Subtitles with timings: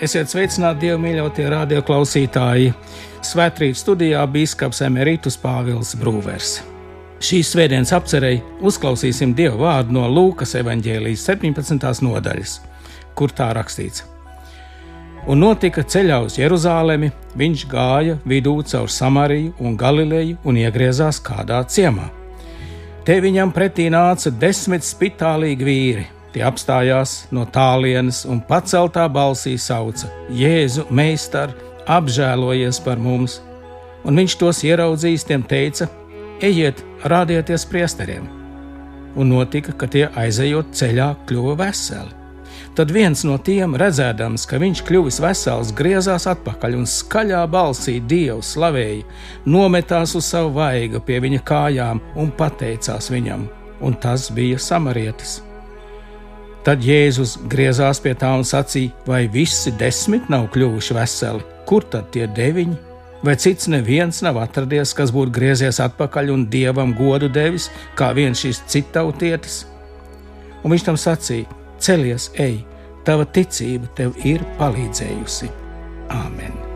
[0.00, 2.70] Esiet sveicināti Dieva mīļotie radioklausītāji!
[3.20, 6.54] Svētrīt studijā Bīskaps Emerītus Pāvils Brūvers.
[7.20, 11.84] Šīs svētdienas apcerēji uzklausīsim Dieva vārdu no Lūkas evanģēlijas 17.
[12.06, 12.54] nodaļas,
[13.12, 14.06] kur tā rakstīts.
[15.28, 21.60] Un notika ceļā uz Jeruzalemi, viņš gāja vidū caur Samariju un Galileju un iegriezās kādā
[21.68, 22.08] ciemā.
[23.04, 30.10] Te viņam pretī nāca desmit spitālīgi vīri Tie apstājās no tālienes un paceltā balsī sauca:
[30.30, 31.54] Jēzu, meistar,
[31.90, 33.40] apžēlojies par mums!
[34.06, 35.90] Un viņš tos ieraudzījis, tiem teica:
[36.40, 38.30] Ejiet, rādieties priesteriem!
[39.18, 42.14] Un notika, ka tie aizejot ceļā, kļuva veseli.
[42.78, 48.44] Tad viens no tiem, redzēdams, ka viņš kļuvis vesels, griezās atpakaļ un skaļā balsī Dievu
[48.46, 49.02] slavēja,
[49.50, 53.48] nometās uz savu vaigu pie viņa kājām un pateicās viņam,
[53.82, 55.40] un tas bija samarietis.
[56.66, 61.44] Tad Jēzus griezās pie tā un sacīja: Vai visi desmit nav kļuvuši veseli?
[61.68, 62.76] Kur tad tie deviņi?
[63.24, 68.40] Vai cits neviens nav atradies, kas būtu griezies atpakaļ un dievam godu devis, kā viens
[68.40, 69.62] šis citautietis?
[70.64, 72.60] Un viņš tam sacīja: Celies, ej,
[73.04, 75.52] tava ticība tev ir palīdzējusi.
[76.12, 76.69] Āmen!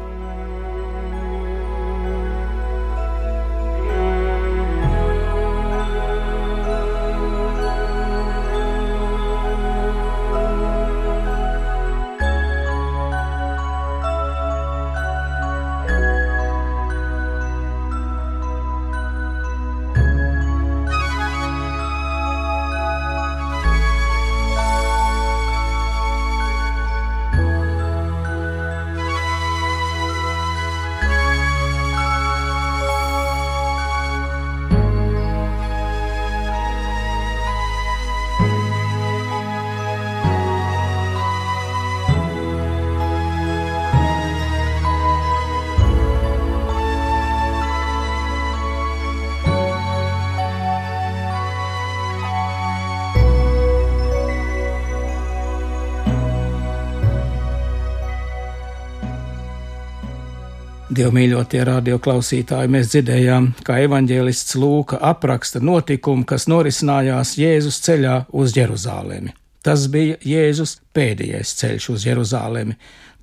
[60.94, 69.33] Dievmīļotie radioklausītāji, mēs dzirdējām, kā evanģēlists Lūka apraksta notikumu, kas norisinājās Jēzus ceļā uz Jeruzālemi.
[69.65, 72.77] Tas bija Jēzus pēdējais ceļš uz Jeruzālemi.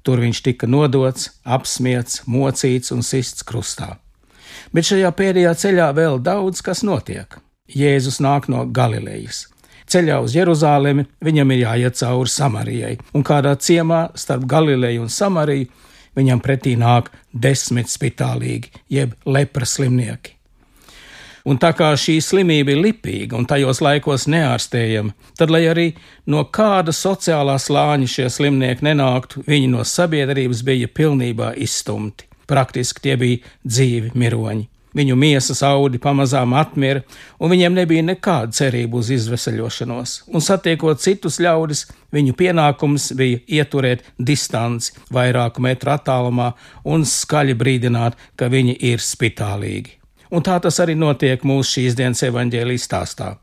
[0.03, 3.93] Tur viņš tika nodots, apspiesti, mocīts un sists krustā.
[4.73, 7.37] Bet šajā pēdējā ceļā vēl daudz kas notiek.
[7.71, 9.45] Jēzus nāk no Galilejas.
[9.91, 15.69] Ceļā uz Jeruzālemi viņam ir jāiet cauri Samarijai, un kādā ciemā starp Galileju un Samariju
[16.17, 20.37] viņam pretī nāk desmit spitālīgi, jeb lepra slimnieki.
[21.49, 25.87] Un tā kā šī slimība ir lipīga un tajos laikos neārstējama, tad, lai arī
[26.29, 32.29] no kāda sociālā slāņa šie slimnieki nenāktu, viņi no sabiedrības bija pilnībā izstumti.
[32.51, 34.67] Praktiski tie bija dzīvi miroņi.
[34.91, 37.05] Viņu miesas audi pamazām atmira,
[37.39, 40.15] un viņiem nebija nekāda cerība uz izvesaļošanos.
[40.35, 46.51] Un satiekot citus ļaudis, viņu pienākums bija ieturēt distanci vairāku metru attālumā
[46.83, 49.95] un skaļi brīdināt, ka viņi ir spitālīgi.
[50.31, 53.33] Un tā tas arī notiek mūsu šīs dienas evaņģēlijas stāstā.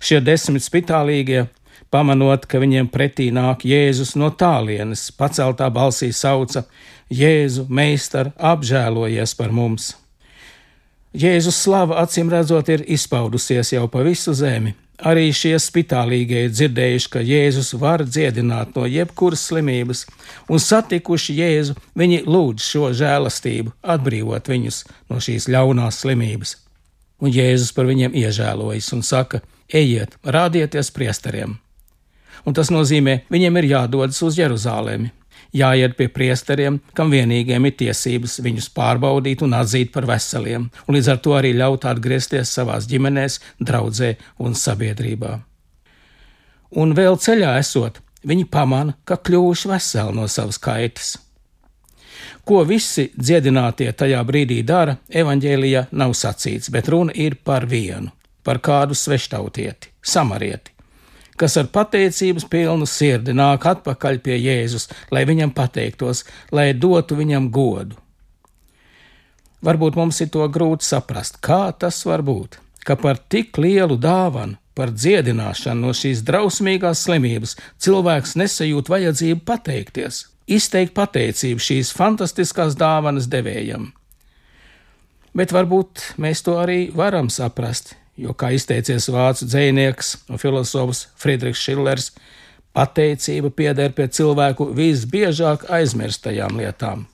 [0.00, 1.46] Šie desmit spitālīgie
[1.92, 6.64] pamanot, ka viņiem pretī nāk Jēzus no tālienes, paceltā balsī sauca:
[7.12, 9.94] Jēzu, meistar, apžēlojies par mums!
[11.10, 14.76] Jēzus slava acīm redzot ir izpaudusies jau pa visu zemi.
[15.00, 20.04] Arī šie spitālīgie ir dzirdējuši, ka Jēzus var dziedināt no jebkuras slimības,
[20.46, 26.58] un satikuši Jēzu, viņi lūdz šo žēlastību, atbrīvot viņus no šīs ļaunās slimības.
[27.24, 31.56] Un Jēzus par viņiem iežēlojas un saka: Ejiet, rādieties priesteriem!
[32.46, 35.10] Un tas nozīmē, viņiem ir jādodas uz Jeruzālēmi,
[35.56, 41.12] jāiet pie priesteriem, kam vienīgiem ir tiesības viņus pārbaudīt un atzīt par veseliem, un līdz
[41.12, 45.38] ar to arī ļaut atgriezties savās ģimenēs, draudzē un sabiedrībā.
[46.80, 51.16] Un vēl ceļā esot, viņi pamana, ka kļuvuši veseli no savas kaitas.
[52.46, 58.12] Ko visi dziedinātie tajā brīdī dara, evaņģēlijā nav sacīts, bet runa ir par vienu,
[58.46, 60.79] par kādu sveštautieti, samarieti
[61.40, 67.48] kas ar pateicības pilnu sirdi nāk atpakaļ pie Jēzus, lai viņam pateiktos, lai dotu viņam
[67.54, 67.96] godu.
[69.64, 74.56] Varbūt mums ir to grūti saprast, kā tas var būt, ka par tik lielu dāvanu,
[74.76, 83.28] par dziedināšanu no šīs drausmīgās slimības cilvēks nesajūt vajadzību pateikties, izteikt pateicību šīs fantastiskās dāvanas
[83.28, 83.90] devējam.
[85.36, 91.64] Bet varbūt mēs to arī varam saprast, jo, kā izteicies vācu dzinieks un filozofs Friedrichs
[91.64, 92.12] Šillers,
[92.70, 97.08] Pateicība pieder pie cilvēku visbiežāk aizmirstajām lietām.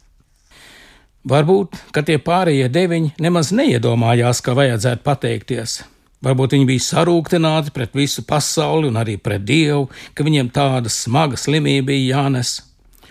[1.27, 5.79] Varbūt, ka tie pārējie deviņi nemaz neiedomājās, ka vajadzētu pateikties.
[6.23, 11.41] Varbūt viņi bija sarūktināti pret visu pasauli un arī pret Dievu, ka viņiem tāda smaga
[11.41, 12.61] slimība bija jānes.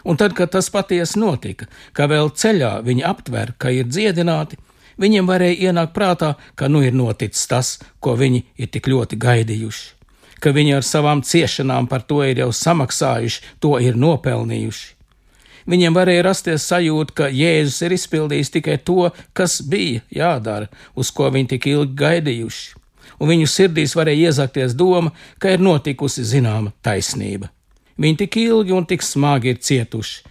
[0.05, 1.65] Un tad, kad tas patiesi notika,
[1.97, 4.61] ka vēl ceļā viņi aptver, ka ir dziedināti,
[5.01, 9.95] viņiem varēja ienākt prātā, ka nu ir noticis tas, ko viņi ir tik ļoti gaidījuši
[10.45, 14.91] ka viņi ar savām ciešanām par to ir jau samaksājuši, to ir nopelnījuši.
[15.65, 21.31] Viņiem varēja rasties sajūta, ka Jēzus ir izpildījis tikai to, kas bija jādara, uz ko
[21.33, 22.75] viņi tik ilgi gaidījuši,
[23.17, 27.49] un viņu sirdīs varēja iezakties doma, ka ir notikusi zināma taisnība.
[27.97, 30.21] Viņi tik ilgi un tik smagi ir cietuši,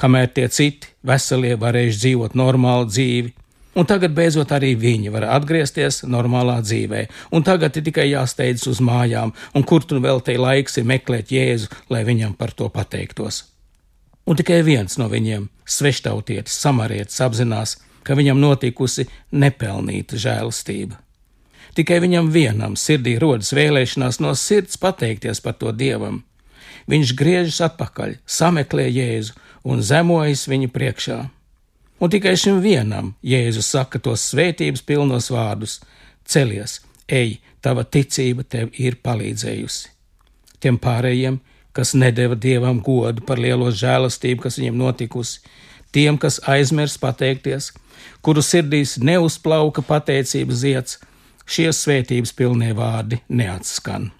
[0.00, 3.34] kamēr tie citi veselie varējuši dzīvot normālu dzīvi,
[3.78, 8.80] Un tagad beidzot arī viņi var atgriezties normālā dzīvē, un tagad ir tikai jāsteidzas uz
[8.82, 13.44] mājām, un kur tur vēl te laiks ir meklēt Jēzu, lai viņam par to pateiktos.
[14.26, 20.98] Un tikai viens no viņiem, sveštautietis, samarietis, apzinās, ka viņam notikusi nepelnīta žēlastība.
[21.78, 26.24] Tikai viņam vienam sirdī rodas vēlēšanās no sirds pateikties par to dievam.
[26.90, 31.18] Viņš griežas atpakaļ, sameklē Jēzu un zemojas viņa priekšā.
[32.00, 35.80] Un tikai šim vienam Jēzus saka tos svētības pilnos vārdus:
[36.28, 39.88] Celies, ej, tava ticība tev ir palīdzējusi.
[40.62, 41.40] Tiem pārējiem,
[41.72, 45.40] kas nedeva dievam godu par lielo žēlastību, kas viņiem notikusi,
[45.94, 47.72] tiem, kas aizmirs pateikties,
[48.22, 50.98] kuru sirdīs neuzplauka pateicības zieds,
[51.48, 54.10] šie svētības pilnie vārdi neatskan.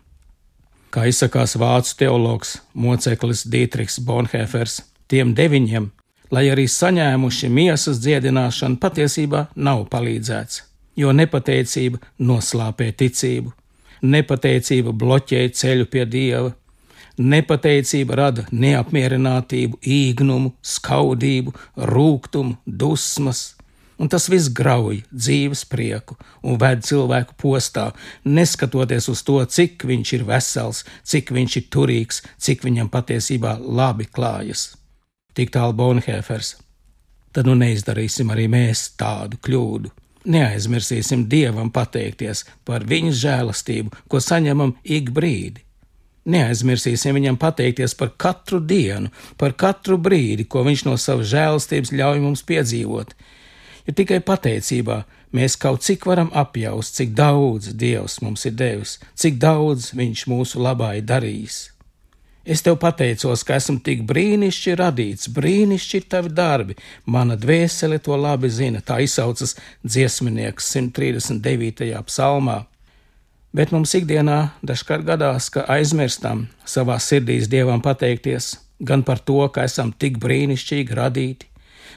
[0.91, 5.91] Kā izsakās vācu teologs moceklis Dietrichs Bonhefers, tiem deviņiem
[6.35, 10.63] lai arī saņēmuši miesas dziedināšanu, patiesībā nav palīdzēts,
[11.01, 13.53] jo nepateicība noslāpē ticību,
[14.03, 16.55] nepateicība bloķē ceļu pie dieva,
[17.19, 21.55] nepateicība rada neapmierinātību, īgnumu, skaudību,
[21.93, 23.55] rūkumu, dusmas.
[23.99, 26.15] Un tas viss grauj dzīves prieku
[26.47, 27.89] un ved cilvēku postā,
[28.23, 34.07] neskatoties uz to, cik viņš ir vesels, cik viņš ir turīgs, cik viņam patiesībā labi
[34.07, 34.78] klājas
[35.39, 36.57] tik tālu Bonhēfers.
[37.33, 39.93] Tad nu neizdarīsim arī mēs tādu kļūdu.
[40.29, 45.63] Neaizmirsīsim Dievam pateikties par viņa žēlastību, ko saņemam ik brīdi.
[46.29, 49.09] Neaizmirsīsim viņam pateikties par katru dienu,
[49.41, 53.15] par katru brīdi, ko viņš no savas žēlastības ļauj mums piedzīvot.
[53.87, 54.99] Jo tikai pateicībā
[55.33, 60.61] mēs kaut cik varam apjaust, cik daudz Dievs mums ir devis, cik daudz Viņš mūsu
[60.61, 61.78] labā ir darījis.
[62.49, 66.77] Es tev pateicos, ka esmu tik brīnišķīgi radīts, brīnišķīgi tavi darbi.
[67.05, 69.53] Mana dvēsele to labi zina, tā izsaucas
[69.85, 71.93] dziesminieks 139.
[72.09, 72.63] psalmā.
[73.53, 79.65] Bet mums ikdienā dažkārt gadās, ka aizmirstam savā sirdīs dievam pateikties gan par to, ka
[79.67, 81.49] esam tik brīnišķīgi radīti,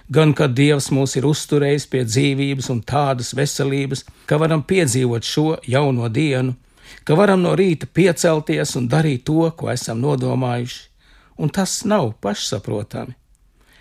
[0.09, 5.47] gan ka Dievs mūs ir uzturējis pie dzīvības un tādas veselības, ka varam piedzīvot šo
[5.67, 6.55] jauno dienu,
[7.03, 10.81] ka varam no rīta piecelties un darīt to, ko esam nodomājuši,
[11.41, 13.15] un tas nav pašsaprotami.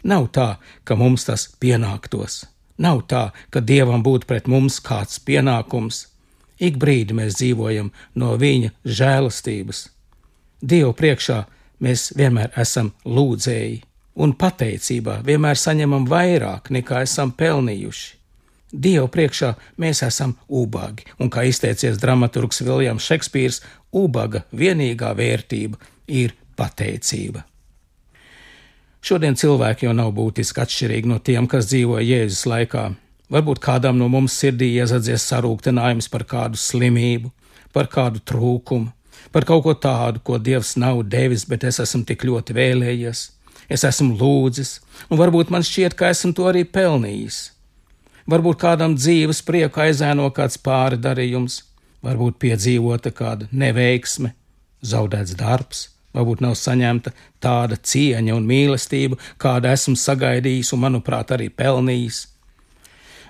[0.02, 2.45] Nav tā, ka mums tas pienāktos,
[2.81, 6.07] nav tā, ka dievam būtu pret mums kāds pienākums.
[6.61, 7.90] Ik brīdi mēs dzīvojam
[8.21, 9.88] no viņa žēlastības.
[10.61, 11.43] Dievu priekšā
[11.81, 13.83] mēs vienmēr esam lūdzēji,
[14.21, 18.20] un pateicībā vienmēr saņemam vairāk nekā esam pelnījuši.
[18.73, 26.37] Dievu priekšā mēs esam ubagi, un kā izteicies dramaturgs Viljams Šekspīrs, ubaga vienīgā vērtība ir
[26.59, 27.43] pateicība.
[29.00, 32.85] Šodien cilvēki jau nav būtiski atšķirīgi no tiem, kas dzīvoja Jēzus laikā.
[33.33, 37.31] Varbūt kādam no mums sirdī iezadzies sarūktinājums par kādu slimību,
[37.73, 38.91] par kādu trūkumu,
[39.33, 43.25] par kaut ko tādu, ko Dievs nav devis, bet es esmu tik ļoti vēlējies.
[43.71, 47.41] Es esmu lūdzis, un varbūt man šķiet, ka esmu to arī pelnījis.
[48.31, 51.65] Varbūt kādam dzīves prieku aizēno kāds pāri darījums,
[52.05, 54.35] varbūt piedzīvota kāda neveiksme,
[54.87, 55.81] zaudēts darbs,
[56.15, 57.11] varbūt nav saņemta
[57.43, 62.21] tāda cieņa un mīlestība, kāda esmu sagaidījis un, manuprāt, arī pelnījis.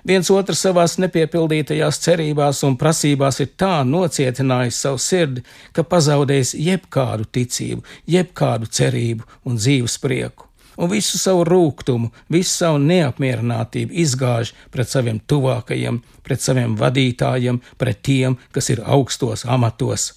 [0.05, 7.25] Viens otru savās nepiepildītajās cerībās un prasībās ir tā nocietinājis savu sirdi, ka pazaudējis jebkādu
[7.39, 7.85] ticību,
[8.19, 10.50] jebkādu cerību un dzīves prieku
[10.81, 18.01] un visu savu rūkumu, visu savu neapmierinātību izgāž pret saviem tuvākajiem, pret saviem vadītājiem, pret
[18.01, 20.11] tiem, kas ir augstos amatos.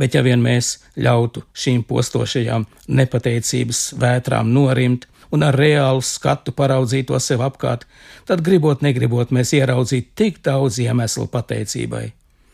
[0.00, 7.18] Bet ja vien mēs ļautu šīm postošajām nepateicības vētrām norimt un ar reālu skatu paraudzīto
[7.22, 7.84] sev apkārt,
[8.26, 12.06] tad gribot, negribot, mēs ieraudzītu tik daudz iemeslu pateicībai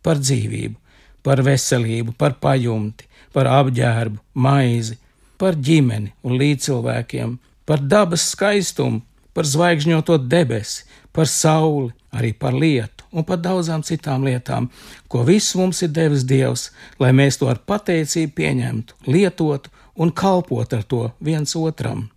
[0.05, 0.77] par dzīvību,
[1.25, 4.99] par veselību, par pajumti, par apģērbu, maizi,
[5.39, 9.03] par ģimeni un līdzcilvēkiem, par dabas skaistumu,
[9.37, 14.69] par zvaigžņoto debesi, par sauli, arī par lietu un par daudzām citām lietām,
[15.09, 20.77] ko viss mums ir devis Dievs, lai mēs to ar pateicību pieņemtu, lietotu un kalpotu
[20.77, 22.09] ar to viens otram.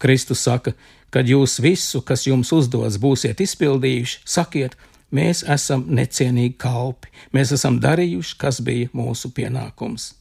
[0.00, 0.72] Kristus saka,
[1.12, 4.76] kad jūs visu, kas jums uzdodas, būsiet izpildījuši, sakiet,
[5.12, 10.14] mēs esam necienīgi kalpi, mēs esam darījuši, kas bija mūsu pienākums.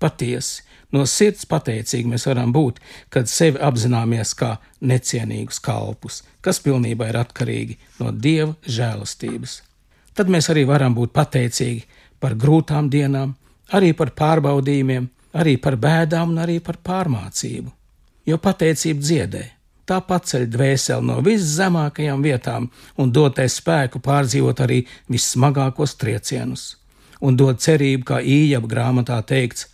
[0.00, 2.80] Patiesi, no sirds pateicīgi mēs varam būt,
[3.12, 9.60] kad sevi apzināmies kā necienīgus kalpus, kas pilnībā ir atkarīgi no Dieva žēlastības.
[10.14, 11.86] Tad mēs arī varam būt pateicīgi
[12.20, 13.36] par grūtām dienām,
[13.72, 15.06] arī par pārbaudījumiem,
[15.38, 17.70] arī par bēdām un arī par pārmācību.
[18.26, 19.44] Jo pateicība dziedē,
[19.86, 22.68] tā paceļ dvēseli no viszemākajām vietām
[23.00, 26.76] un dod spēku pārdzīvot arī vissmagākos triecienus,
[27.20, 29.68] un dod cerību, kā īņķa grāmatā teikts,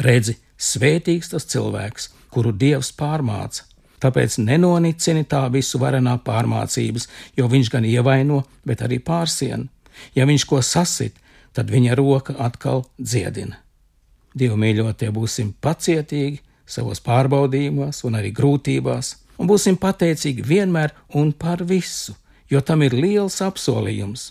[0.00, 3.66] Redzi, svētīgs tas cilvēks, kuru dievs pārmāca.
[4.02, 7.06] Tāpēc nenonicini tā visu varenā pārmācības,
[7.38, 9.68] jo viņš gan ievaino, bet arī pārsien.
[10.16, 11.18] Ja viņš ko sasit,
[11.54, 13.60] tad viņa roka atkal dziedina.
[14.34, 21.62] Dievu mīļotie būsim pacietīgi savos pārbaudījumos un arī grūtībās, un būsim pateicīgi vienmēr un par
[21.68, 22.16] visu,
[22.50, 24.30] jo tam ir liels apsolījums.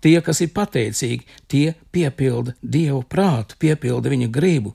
[0.00, 4.72] Tie, kas ir pateicīgi, tie piepilda Dievu prātu, piepilda viņa gribu.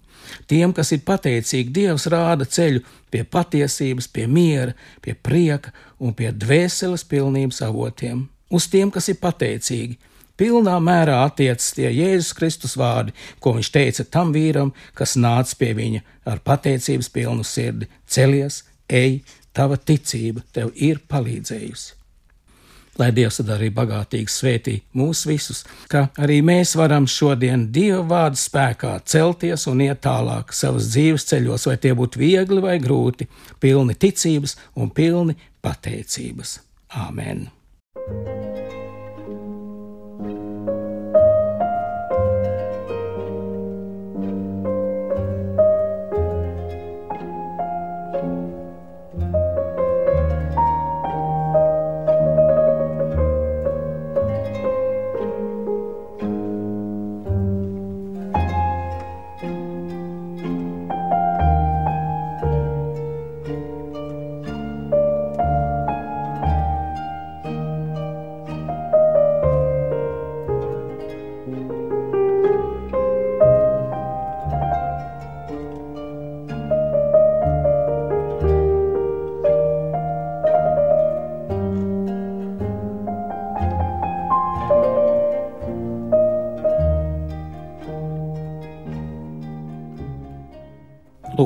[0.50, 6.30] Tiem, kas ir pateicīgi, Dievs rāda ceļu pie patiesības, pie miera, pie prieka un pie
[6.34, 8.28] dvēseles pilnības avotiem.
[8.54, 9.98] Uz tiem, kas ir pateicīgi,
[10.38, 15.74] pilnā mērā attiecas tie Jēzus Kristus vārdi, ko viņš teica tam vīram, kas nāca pie
[15.78, 22.05] viņa ar pateicības pilnu sirdi: Celies, ej, tava ticība tev ir palīdzējusi
[23.00, 28.40] lai Dievs tad arī bagātīgi svētī mūs visus, ka arī mēs varam šodien Dieva vārdu
[28.40, 33.98] spēkā celties un iet tālāk savas dzīves ceļos, vai tie būtu viegli vai grūti, pilni
[34.00, 36.60] ticības un pilni pateicības.
[36.96, 37.48] Āmen!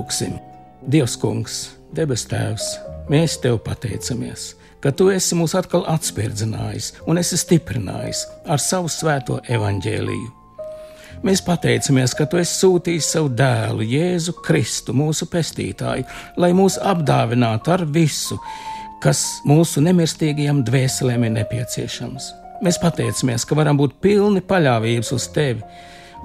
[0.09, 0.39] Lūksim,
[0.89, 1.55] Dievs, Kungs,
[1.93, 2.63] debes Tēvs,
[3.13, 9.37] mēs Tev pateicamies, ka Tu esi mūs atkal atspirdzinājis un esi stiprinājis ar savu svēto
[9.45, 10.31] evaņģēliju.
[11.21, 16.07] Mēs pateicamies, ka Tu esi sūtījis savu dēlu, Jēzu Kristu, mūsu pestītāju,
[16.41, 18.39] lai mūs apdāvinātu ar visu,
[19.05, 22.33] kas mūsu nemirstīgajam dvēselēm ir nepieciešams.
[22.65, 25.61] Mēs pateicamies, ka varam būt pilni paļāvības uz Tevi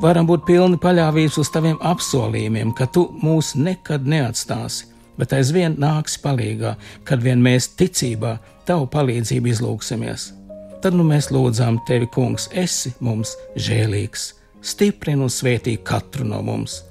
[0.03, 6.21] varam būt pilni paļāvības uz taviem apsolījumiem, ka tu mūs nekad neatstāsi, bet aizvien nāksi
[6.25, 6.75] palīgā,
[7.07, 8.37] kad vien mēs ticībā
[8.67, 10.33] tavu palīdzību izlūksimies.
[10.83, 14.33] Tad nu mēs lūdzām tevi, kungs, esi mums žēlīgs,
[14.65, 16.83] stiprini un svētī katru no mums.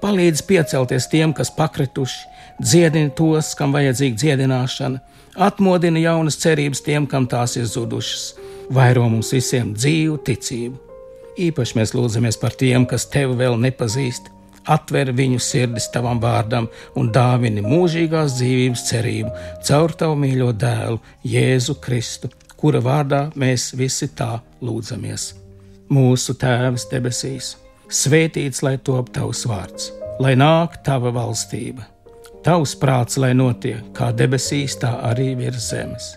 [0.00, 2.20] Palīdz piecelties tiem, kas pakrituši,
[2.60, 5.00] dziedini tos, kam vajadzīga dziedināšana,
[5.48, 8.30] atmodina jaunas cerības tiem, kam tās ir zudušas,
[8.70, 10.89] vairo mums visiem dzīvu ticību
[11.38, 14.30] Īpaši mēs lūdzamies par tiem, kas tevi vēl nepazīst.
[14.70, 16.66] Atver viņu sirdis tavam vārdam
[16.98, 19.30] un dāvini mūžīgās dzīvības cerību
[19.66, 22.28] caur tavu mīļo dēlu, Jēzu Kristu,
[22.60, 25.30] kura vārdā mēs visi tā lūdzamies.
[25.90, 27.54] Mūsu Tēvs debesīs,
[27.88, 29.88] svētīts lai top tavs vārds,
[30.20, 31.88] lai nāk tava valstība,
[32.44, 36.12] tavs prāts, lai notiek kā debesīs, tā arī virs zemes.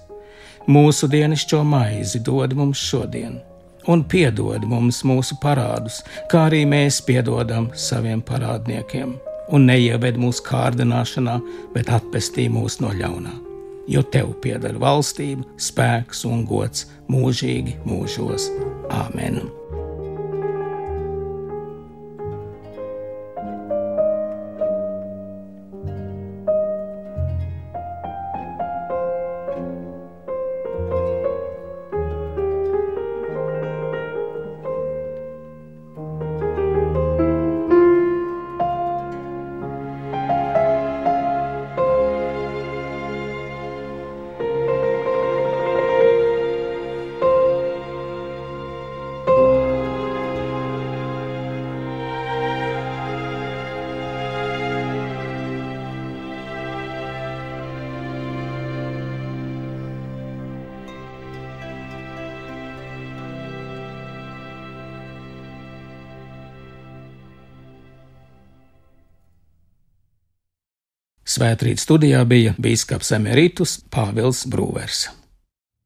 [0.68, 3.40] Mūsu dienascho maizi dod mums šodien
[3.88, 9.16] un piedod mums mūsu parādus, kā arī mēs piedodam saviem parādniekiem.
[9.54, 11.40] Un neieved mūsu kārdināšanā,
[11.76, 13.34] bet atpestī mūs no ļaunā.
[13.92, 18.48] Jo tev pieder valstība, spēks un gods mūžīgi mūžos.
[19.04, 19.44] Āmen!
[71.34, 75.08] Svētrīt studijā bija bīskaps emeritus Pāvils Brūvers.